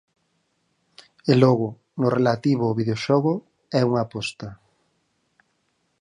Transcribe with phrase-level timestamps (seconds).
[1.31, 1.67] E logo,
[1.99, 3.33] no relativo ao videoxogo,
[3.79, 4.49] é unha aposta.